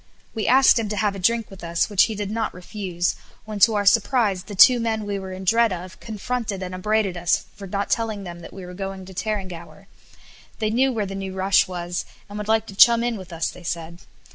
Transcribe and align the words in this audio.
We 0.33 0.47
asked 0.47 0.79
him 0.79 0.89
to 0.89 0.95
have 0.97 1.13
a 1.13 1.19
drink 1.19 1.51
with 1.51 1.63
us 1.63 1.87
which 1.87 2.05
he 2.05 2.15
did 2.15 2.31
not 2.31 2.55
refuse; 2.55 3.13
when 3.45 3.59
to 3.59 3.75
our 3.75 3.85
surprise 3.85 4.41
the 4.41 4.55
two 4.55 4.79
men 4.79 5.05
we 5.05 5.19
were 5.19 5.31
in 5.31 5.43
dread 5.43 5.71
of 5.71 5.99
confronted 5.99 6.63
and 6.63 6.73
upbraided 6.73 7.15
us 7.15 7.43
for 7.55 7.67
not 7.67 7.91
telling 7.91 8.23
them 8.23 8.39
that 8.39 8.51
we 8.51 8.65
were 8.65 8.73
going 8.73 9.05
to 9.05 9.13
Tarrangower. 9.13 9.85
They 10.57 10.71
knew 10.71 10.91
where 10.91 11.05
the 11.05 11.13
new 11.13 11.35
rush 11.35 11.67
was, 11.67 12.03
and 12.27 12.39
would 12.39 12.47
like 12.47 12.65
to 12.65 12.75
chum 12.75 13.03
in 13.03 13.15
with 13.15 13.31
us, 13.31 13.51
they 13.51 13.61
said. 13.61 13.99